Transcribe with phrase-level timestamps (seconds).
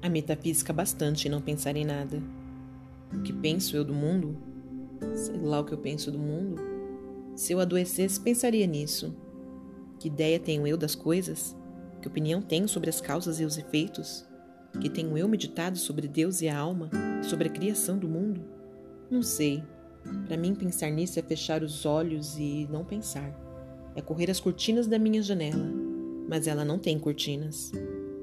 [0.00, 2.22] A metafísica bastante em não pensar em nada.
[3.12, 4.36] O que penso eu do mundo?
[5.14, 6.60] Sei lá o que eu penso do mundo.
[7.34, 9.14] Se eu adoecesse, pensaria nisso.
[9.98, 11.56] Que ideia tenho eu das coisas?
[12.00, 14.24] Que opinião tenho sobre as causas e os efeitos?
[14.80, 16.90] Que tenho eu meditado sobre Deus e a alma,
[17.22, 18.40] sobre a criação do mundo?
[19.10, 19.64] Não sei.
[20.26, 23.34] Para mim, pensar nisso é fechar os olhos e não pensar.
[23.96, 25.66] É correr as cortinas da minha janela,
[26.28, 27.72] mas ela não tem cortinas.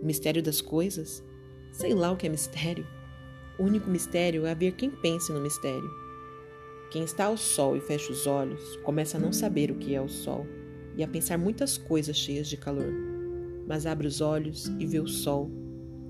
[0.02, 1.21] O mistério das coisas?
[1.77, 2.88] Sei lá o que é mistério.
[3.59, 5.91] O único mistério é haver quem pense no mistério.
[6.89, 10.02] Quem está ao sol e fecha os olhos começa a não saber o que é
[10.02, 10.47] o sol
[10.95, 12.93] e a pensar muitas coisas cheias de calor.
[13.67, 15.52] Mas abre os olhos e vê o sol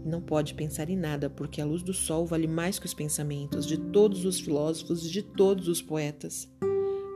[0.06, 2.94] e não pode pensar em nada porque a luz do sol vale mais que os
[2.94, 6.48] pensamentos de todos os filósofos e de todos os poetas.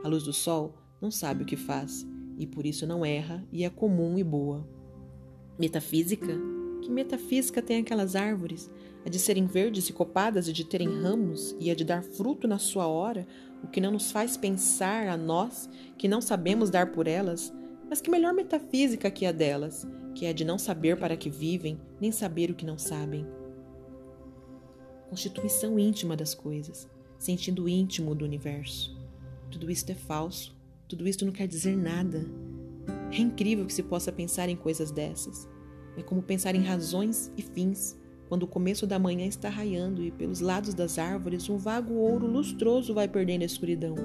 [0.02, 2.04] A luz do sol não sabe o que faz
[2.36, 4.68] e por isso não erra e é comum e boa.
[5.56, 6.59] Metafísica?
[6.82, 8.70] Que metafísica tem aquelas árvores?
[9.04, 12.46] A de serem verdes e copadas e de terem ramos e a de dar fruto
[12.46, 13.26] na sua hora,
[13.62, 17.52] o que não nos faz pensar a nós que não sabemos dar por elas,
[17.88, 21.30] mas que melhor metafísica que a delas, que é a de não saber para que
[21.30, 23.26] vivem, nem saber o que não sabem.
[25.08, 28.96] Constituição íntima das coisas, sentido íntimo do universo.
[29.50, 30.56] Tudo isto é falso,
[30.88, 32.24] tudo isto não quer dizer nada.
[33.12, 35.48] É incrível que se possa pensar em coisas dessas.
[35.96, 40.10] É como pensar em razões e fins, quando o começo da manhã está raiando e
[40.10, 43.96] pelos lados das árvores um vago ouro lustroso vai perdendo a escuridão.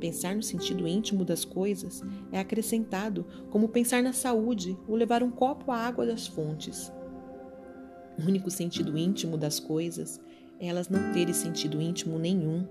[0.00, 5.30] Pensar no sentido íntimo das coisas é acrescentado como pensar na saúde ou levar um
[5.30, 6.92] copo à água das fontes.
[8.18, 10.20] O único sentido íntimo das coisas
[10.58, 12.66] é elas não terem sentido íntimo nenhum.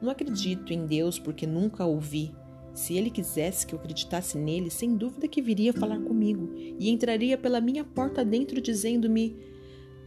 [0.00, 2.32] Não acredito em Deus porque nunca ouvi,
[2.78, 7.36] se ele quisesse que eu acreditasse nele, sem dúvida que viria falar comigo e entraria
[7.36, 9.36] pela minha porta dentro dizendo-me: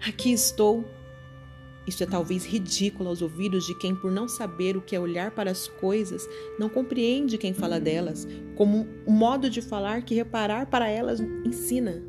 [0.08, 0.86] Aqui estou.
[1.86, 5.32] Isso é talvez ridículo aos ouvidos de quem, por não saber o que é olhar
[5.32, 6.26] para as coisas,
[6.58, 12.02] não compreende quem fala delas, como um modo de falar que reparar para elas ensina.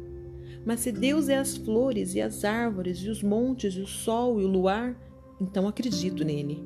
[0.64, 4.40] Mas se Deus é as flores e as árvores e os montes e o sol
[4.40, 4.96] e o luar,
[5.40, 6.62] então acredito nele.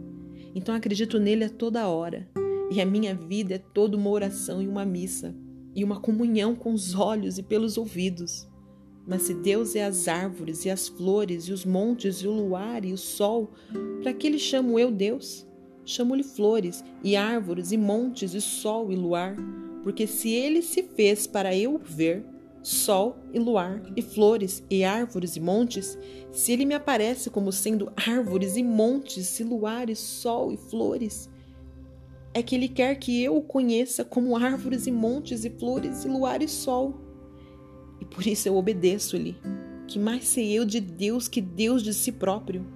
[0.54, 2.28] Então acredito nele a toda hora.
[2.70, 5.34] E a minha vida é toda uma oração e uma missa,
[5.74, 8.48] e uma comunhão com os olhos e pelos ouvidos.
[9.06, 12.84] Mas se Deus é as árvores e as flores e os montes e o luar
[12.84, 13.52] e o sol,
[14.02, 15.46] para que lhe chamo eu Deus?
[15.84, 19.36] Chamo-lhe flores e árvores e montes e sol e luar,
[19.84, 22.24] porque se ele se fez para eu ver,
[22.60, 25.96] sol e luar e flores e árvores e montes,
[26.32, 31.30] se ele me aparece como sendo árvores e montes e luar e sol e flores,
[32.36, 36.08] é que Ele quer que eu o conheça como árvores e montes e flores e
[36.08, 37.00] luar e sol.
[37.98, 39.34] E por isso eu obedeço-lhe.
[39.88, 42.66] Que mais sei eu de Deus que Deus de si próprio?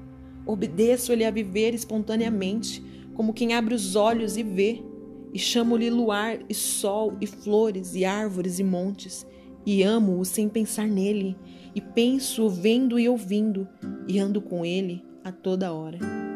[0.47, 2.83] Obedeço-lhe a viver espontaneamente,
[3.13, 4.83] como quem abre os olhos e vê,
[5.31, 9.27] e chamo-lhe luar e sol e flores e árvores e montes,
[9.67, 11.37] e amo-o sem pensar nele,
[11.75, 13.69] e penso vendo e ouvindo,
[14.09, 16.30] e ando com ele a toda hora.